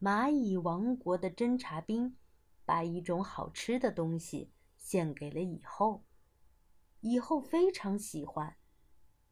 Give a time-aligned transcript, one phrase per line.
[0.00, 2.16] 蚂蚁王国的侦察兵
[2.64, 6.06] 把一种好吃的东西献给了蚁后，
[7.00, 8.56] 蚁后非常喜欢，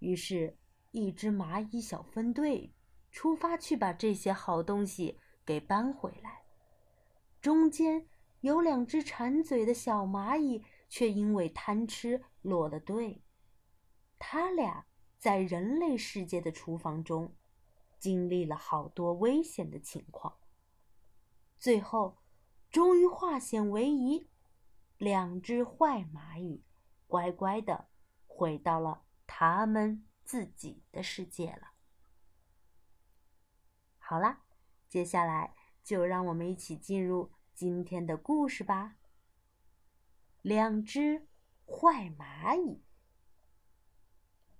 [0.00, 0.58] 于是，
[0.90, 2.74] 一支蚂蚁小分队
[3.10, 6.42] 出发去把这些好东西给搬回来。
[7.40, 8.06] 中间
[8.42, 13.22] 有两只馋嘴的小蚂蚁，却因为贪吃落了队。
[14.18, 14.84] 他俩
[15.16, 17.34] 在人类世界的厨房中。
[17.98, 20.39] 经历了好多危险的情况，
[21.60, 22.18] 最后
[22.70, 24.28] 终于化险为夷，
[24.96, 26.64] 两只坏蚂蚁
[27.06, 27.88] 乖乖的
[28.26, 31.72] 回到了他们自己的世界了。
[33.98, 34.42] 好啦，
[34.88, 35.54] 接下来
[35.84, 38.96] 就让我们一起进入今天的故事吧。
[40.40, 41.28] 两只
[41.66, 42.82] 坏蚂蚁，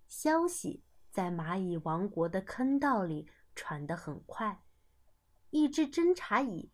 [0.07, 0.85] 消息。
[1.11, 4.63] 在蚂蚁王国的坑道里传得很快，
[5.51, 6.71] 一只侦察蚁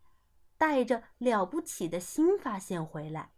[0.59, 3.33] 带着了不起的新发现回来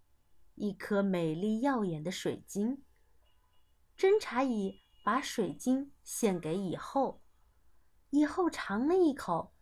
[0.56, 2.84] ——一颗美丽耀眼的水晶。
[3.96, 7.22] 侦察蚁把水晶献给蚁后，
[8.10, 9.54] 蚁后尝了一口，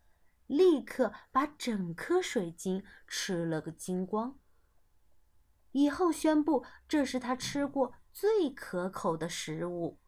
[0.47, 4.39] 立刻把整颗水晶吃了个精光。
[5.73, 10.01] 蚁后宣布，这是他吃过最可口的食物。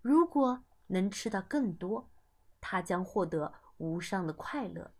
[0.00, 2.10] 如果能吃到更多，
[2.60, 4.94] 他将获得无上的快乐。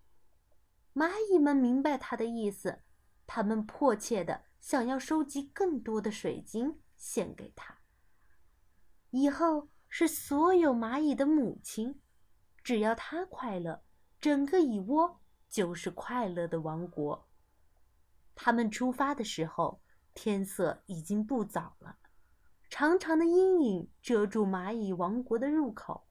[0.98, 2.80] 蚂蚁们明白他的意思，
[3.24, 7.78] 他们迫切的想要收集更多的水晶献给他。
[9.10, 12.00] 以后是所有蚂蚁的母亲，
[12.64, 13.84] 只要它快乐，
[14.20, 17.28] 整个蚁窝就是快乐的王国。
[18.34, 19.80] 他们出发的时候，
[20.14, 21.96] 天色已经不早了。
[22.68, 26.08] 长长的阴影遮住蚂蚁王国的入口，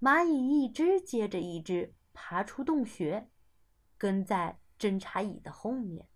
[0.00, 3.28] 蚂蚁一只接着一只爬出洞穴，
[3.98, 6.08] 跟在侦察蚁的后面。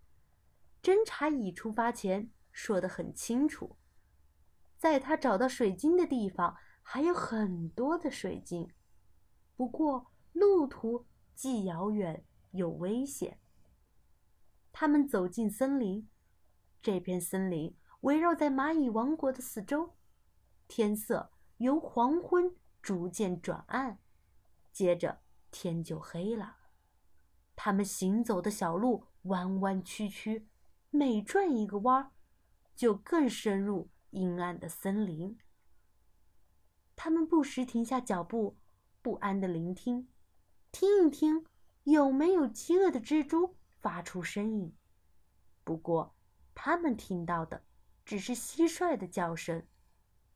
[0.81, 3.77] 侦察蚁出发前说得很清楚，
[4.77, 8.69] 在他找到水晶的地方还有很多的水晶，
[9.55, 11.05] 不过路途
[11.35, 13.39] 既遥远又危险。
[14.71, 16.09] 他们走进森林，
[16.81, 17.75] 这片森林。
[18.01, 19.95] 围绕在蚂蚁王国的四周，
[20.67, 23.99] 天色由黄昏逐渐转暗，
[24.71, 25.21] 接着
[25.51, 26.60] 天就黑了。
[27.63, 30.47] 他们行走的小路弯弯曲曲，
[30.89, 32.09] 每转一个弯儿，
[32.75, 35.37] 就更深入阴暗的森林。
[36.95, 38.57] 他们不时停下脚步，
[39.03, 40.07] 不安地聆听，
[40.71, 41.45] 听一听
[41.83, 44.75] 有没有饥饿的蜘蛛发出声音。
[45.63, 46.15] 不过，
[46.55, 47.61] 他们听到的。
[48.03, 49.63] 只是蟋蟀的叫声，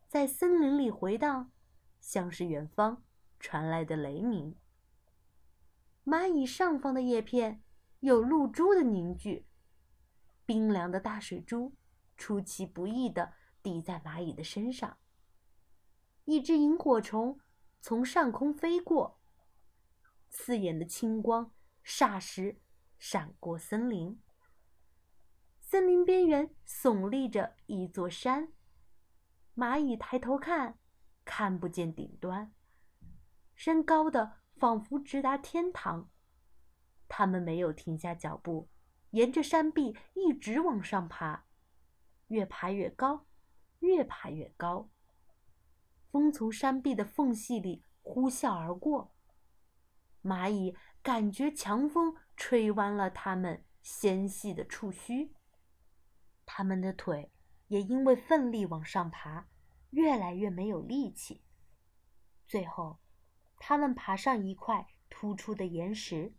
[0.08, 1.52] 在森林里回荡，
[2.00, 3.02] 像是远方
[3.40, 4.56] 传来的雷鸣。
[6.06, 7.64] 蚂蚁上方的叶片
[8.00, 9.48] 有露珠的凝聚，
[10.46, 11.76] 冰凉的大水珠
[12.16, 13.34] 出其不意地
[13.64, 15.00] 滴在蚂蚁的身上。
[16.26, 17.40] 一只萤火虫
[17.82, 19.20] 从上空飞过，
[20.30, 21.52] 刺眼的青光
[21.84, 22.62] 霎时
[23.00, 24.22] 闪过森林。
[25.60, 28.54] 森林边缘耸立着一座山，
[29.56, 30.78] 蚂蚁抬头看，
[31.24, 32.54] 看不见顶端。
[33.56, 36.10] 山高的仿佛直达天堂。
[37.08, 38.70] 它们没有停下脚步，
[39.12, 41.46] 沿着山壁一直往上爬，
[42.28, 43.28] 越爬越高，
[43.80, 44.90] 越爬越高。
[46.10, 49.14] 风从山壁的缝隙里呼啸而过，
[50.24, 55.34] 蚂蚁感觉强风吹弯了它们纤细的触须。
[56.46, 57.32] 他们的腿
[57.68, 59.48] 也因为奋力往上爬，
[59.90, 61.44] 越来越没有力气。
[62.48, 63.00] 最后，
[63.68, 66.36] 他们爬上一块突出的岩石，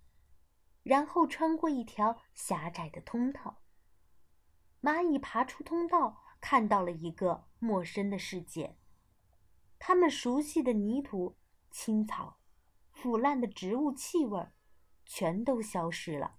[0.85, 3.61] 然后穿过一条狭窄的通道。
[4.81, 8.77] 蚂蚁爬出通道，看到了一个陌生的世界。
[9.81, 11.37] 他们熟悉的泥土、
[11.73, 12.39] 青草、
[12.93, 14.47] 腐烂的植物气味，
[15.05, 16.37] 全都消失了。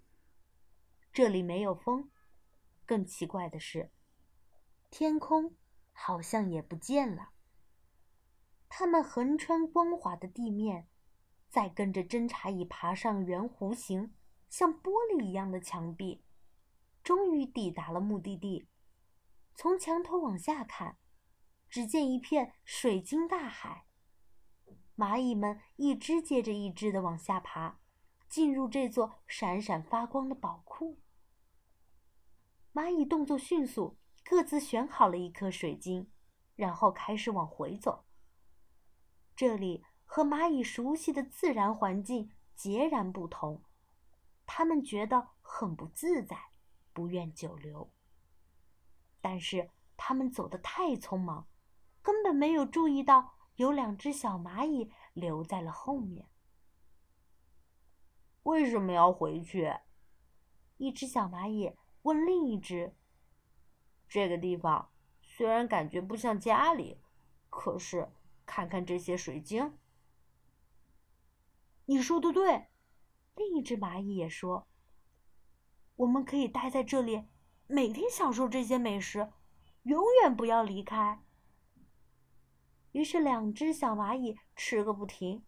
[1.11, 2.09] 这里没有风。
[2.85, 3.91] 更奇怪的是，
[4.89, 5.57] 天空
[5.91, 7.31] 好像也不见了。
[8.69, 10.87] 他们横穿光滑的地面，
[11.49, 14.13] 再跟着侦察蚁爬上圆弧形、
[14.49, 16.23] 像玻璃一样的墙壁，
[17.03, 18.67] 终于抵达了目的地。
[19.55, 20.97] 从墙头往下看，
[21.69, 23.85] 只见一片水晶大海。
[24.95, 27.79] 蚂蚁们一只接着一只的往下爬，
[28.27, 30.99] 进入这座闪闪发光的宝库。
[32.73, 36.11] 蚂蚁动作迅速，各自选好了一颗水晶，
[36.55, 38.06] 然后开始往回走。
[39.37, 43.61] 这里和蚂蚁熟悉的自然环境截然不同，
[44.47, 46.35] 他们觉得很不自在，
[46.91, 47.91] 不愿久留。
[49.21, 51.47] 但是他们走得太匆忙，
[52.01, 56.27] 根本没有注意到有两只小蚂蚁留在了后面。
[58.41, 59.71] 为什么要回去？
[60.77, 62.95] 一只小蚂蚁问另一只。
[64.09, 64.89] 这个地方
[65.21, 66.99] 虽然感觉不像家里，
[67.51, 68.09] 可是
[68.47, 69.77] 看看这些水晶。
[71.85, 72.69] 你说的对，
[73.35, 74.67] 另一只蚂蚁也说
[75.97, 77.27] ：“我们可以待在这里，
[77.67, 79.31] 每天享受这些美食，
[79.83, 81.23] 永远不要离开。”
[82.93, 85.45] 于是，两只小蚂蚁吃个不停，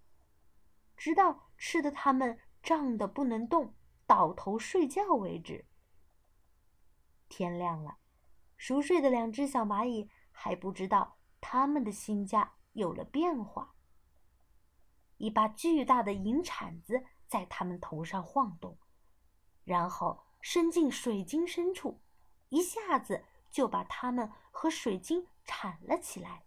[0.95, 2.39] 直到吃的它们。
[2.61, 3.73] 胀得不能动，
[4.05, 5.65] 倒头睡觉为止。
[7.29, 7.99] 天亮了，
[8.57, 13.75] 熟睡的两只小蚂蚁还不知道他们的新家有了变化。
[15.17, 18.79] 一把巨大的银铲子在他们头上晃动，
[19.63, 22.01] 然后伸进水晶深处，
[22.49, 26.45] 一下子就把它们和水晶铲了起来，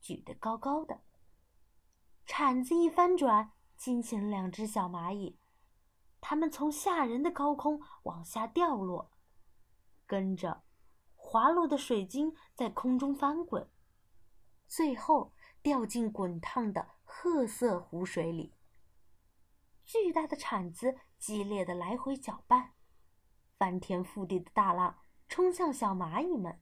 [0.00, 1.02] 举得高高的。
[2.24, 3.52] 铲子一翻转。
[3.76, 5.38] 惊醒了两只小蚂蚁，
[6.22, 9.12] 它们从吓人的高空往下掉落，
[10.06, 10.64] 跟着
[11.14, 13.70] 滑落的水晶在空中翻滚，
[14.66, 15.34] 最后
[15.66, 18.54] 掉进滚烫的褐色湖水里。
[19.84, 22.74] 巨大的铲子激烈的来回搅拌，
[23.58, 24.96] 翻天覆地的大浪
[25.28, 26.60] 冲向小蚂蚁们，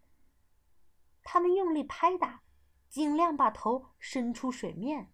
[1.23, 2.45] 它们用力拍打，
[2.89, 5.13] 尽量把头伸出水面。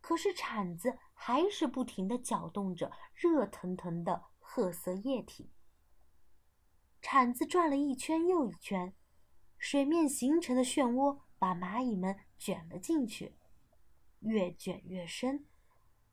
[0.00, 5.52] 可是铲子还是不停地搅动着热腾腾的褐色液体。
[7.00, 8.92] 铲子转了一圈又一圈，
[9.56, 13.36] 水面形成的漩涡把蚂蚁们卷了进去，
[14.20, 15.46] 越卷越深。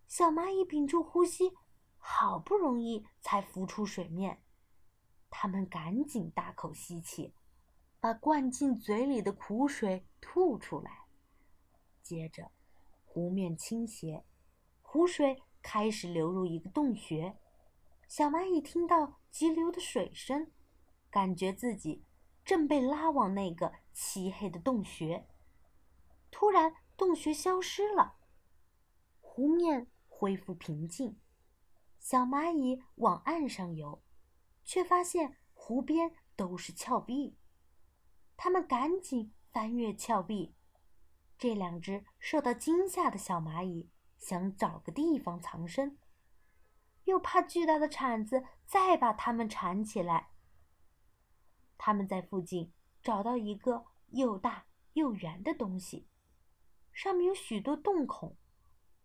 [0.08, 1.54] 小蚂蚁屏住呼吸，
[1.98, 4.42] 好不容易才浮出水面。
[5.30, 7.34] 它们赶紧大口吸气，
[8.00, 11.06] 把灌进嘴里的苦水吐出来，
[12.02, 12.52] 接着。
[13.04, 14.26] 湖面倾斜，
[14.82, 17.38] 湖水开始流入一个洞穴。
[18.10, 20.52] 小蚂蚁听到急流的水声，
[21.10, 22.04] 感觉自己
[22.44, 25.26] 正被拉往那个漆黑的洞穴。
[26.38, 28.18] 突然，洞穴消失了，
[29.22, 31.18] 湖面恢复平静。
[31.98, 34.04] 小蚂蚁往岸上游，
[34.66, 37.38] 却发现湖边都是峭壁。
[38.36, 40.54] 它们赶紧翻越峭壁。
[41.38, 45.98] 这两只受到惊吓的小蚂蚁想找个地方藏身，
[47.06, 50.32] 又怕巨大的铲子再把它们铲起来。
[51.78, 56.10] 他们在附近找到一个又大又圆的东西，
[56.96, 58.36] 上面有许多洞孔，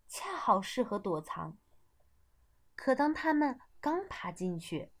[0.07, 1.59] 恰好适合躲藏。
[2.75, 4.91] 可当他们刚爬进去，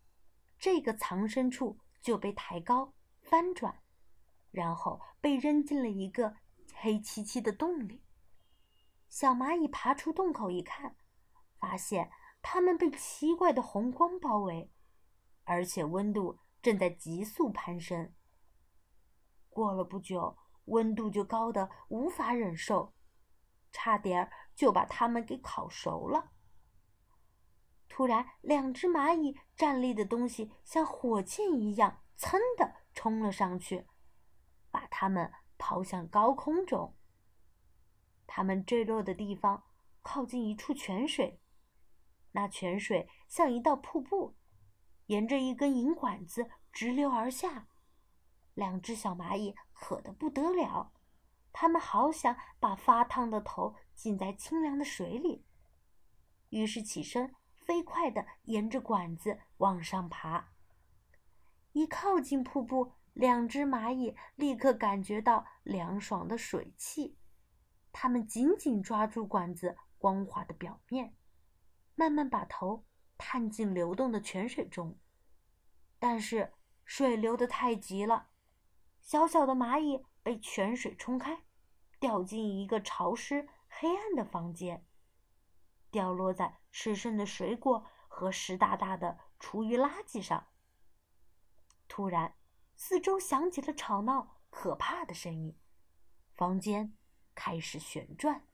[0.59, 2.93] 这个藏身处就被抬高、
[3.23, 3.81] 翻转，
[4.51, 6.35] 然后被扔进了一个。
[6.73, 8.01] 黑漆漆的洞里，
[9.07, 10.95] 小蚂蚁爬出洞口一看，
[11.59, 12.09] 发现
[12.41, 14.71] 它们被奇怪的红光包围，
[15.43, 18.11] 而且温度正在急速攀升。
[19.49, 22.93] 过了不久，温度就高得无法忍受，
[23.71, 26.31] 差点就把它们给烤熟了。
[27.87, 33.85] 突然，两只蚂蚁站立的东西像火箭一样，噌的冲了上去，
[34.69, 35.31] 把它们。
[35.63, 36.97] 抛向高空中。
[38.25, 39.63] 它们坠落的地方
[40.01, 41.39] 靠近一处泉水，
[42.31, 44.35] 那泉水像一道瀑布，
[45.05, 47.67] 沿着一根银管子直流而下。
[48.53, 50.91] 两只小蚂蚁渴得不得了，
[51.51, 55.45] 它们好想把发烫的头浸在清凉的水里，
[56.49, 60.51] 于是起身，飞快地沿着管子往上爬。
[61.71, 62.93] 一靠近瀑布。
[63.13, 67.17] 两只蚂蚁立刻感觉到凉爽的水汽，
[67.91, 71.13] 它们紧紧抓住管子光滑的表面，
[71.93, 72.85] 慢慢把头
[73.17, 74.97] 探进流动的泉水中。
[75.99, 76.53] 但是
[76.85, 78.29] 水流得太急了，
[79.01, 81.43] 小小的蚂蚁被泉水冲开，
[81.99, 84.85] 掉进一个潮湿黑暗的房间，
[85.89, 90.47] 掉落在吃剩的水果和湿哒哒的厨余垃圾上。
[91.87, 92.35] 突然。
[92.73, 95.55] 四周响起了吵闹、可怕的声音，
[96.33, 96.97] 房间
[97.35, 98.47] 开始旋转。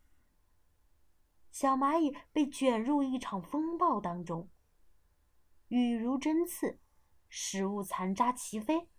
[1.49, 4.49] 小蚂蚁被卷入一场风暴当中，
[5.69, 6.81] 雨如针刺，
[7.29, 8.89] 食物残渣齐飞。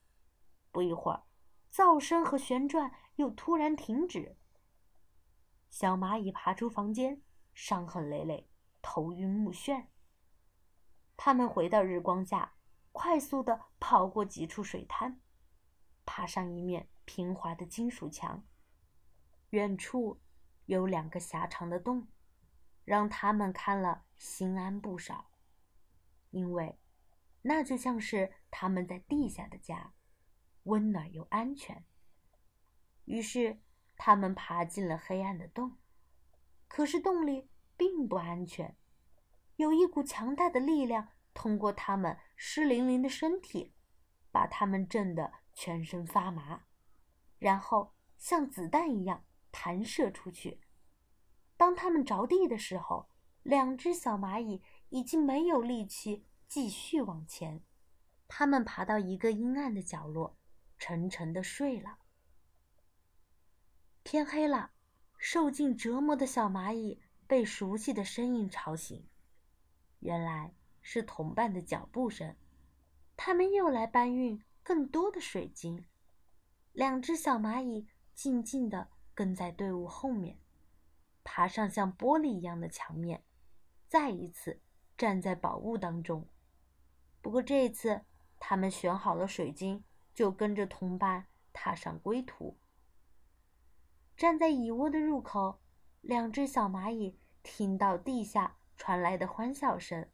[0.73, 1.27] 不一会儿，
[1.73, 4.37] 噪声和旋转又突然停止。
[5.71, 7.23] 小蚂蚁爬出房间，
[7.55, 8.49] 伤痕累累，
[8.81, 9.87] 头晕目眩。
[11.17, 12.55] 他们回到日光下，
[12.93, 15.21] 快速地跑过几处水滩，
[16.07, 18.45] 爬上一面平滑的金属墙。
[19.51, 20.21] 远处
[20.67, 22.09] 有两个狭长的洞，
[22.85, 25.31] 让他们看了心安不少，
[26.31, 26.79] 因为
[27.43, 29.93] 那就像是他们在地下的家，
[30.69, 31.85] 温暖又安全。
[33.05, 33.61] 于是，
[33.97, 35.79] 他们爬进了黑暗的洞，
[36.69, 38.77] 可是洞里并不安全。
[39.57, 43.75] 有一股强大的力量通过他们湿淋淋的身体，
[44.31, 46.67] 把他们震得全身发麻，
[47.39, 50.61] 然后像子弹一样弹射出去。
[51.57, 53.09] 当他们着地的时候，
[53.43, 57.65] 两只小蚂蚁已经没有力气继续往前。
[58.29, 60.38] 他们爬到一个阴暗的角落，
[60.79, 61.99] 沉沉的睡了。
[64.05, 64.71] 天黑了，
[65.19, 69.07] 受尽折磨的小蚂蚁被熟悉的声音吵醒。
[70.01, 72.37] 原来是同伴的脚步声，
[73.17, 75.85] 他们又来搬运更多的水晶。
[76.73, 80.39] 两只小蚂蚁静静地跟在队伍后面，
[81.25, 83.25] 爬上像玻璃一样的墙面，
[83.89, 84.61] 再一次
[84.97, 86.27] 站在宝物当中。
[87.21, 88.03] 不过这一次，
[88.39, 89.83] 他们选好了水晶，
[90.19, 92.59] 就跟着同伴踏上归途。
[94.17, 95.61] 站在蚁窝的入口，
[96.01, 98.57] 两只小蚂蚁听到地下。
[98.77, 100.11] 传来的欢笑声，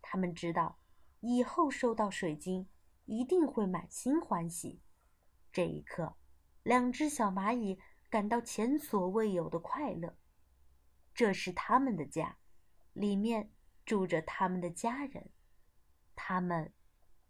[0.00, 0.78] 他们知道，
[1.20, 2.70] 以后收到水晶
[3.04, 4.80] 一定会满心欢喜。
[5.52, 6.16] 这一刻，
[6.62, 7.78] 两只小蚂蚁
[8.08, 10.16] 感到前所未有的快乐。
[11.12, 12.38] 这是他们的家，
[12.94, 13.52] 里面
[13.84, 15.30] 住着他们的家人，
[16.16, 16.72] 他们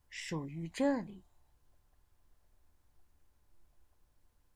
[0.08, 1.24] 属于这里。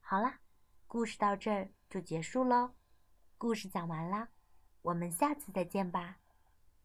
[0.08, 0.38] 好啦，
[0.86, 2.75] 故事到这儿就结束喽。
[3.36, 4.28] 故事讲完啦。
[4.82, 6.18] 我们下次再见吧。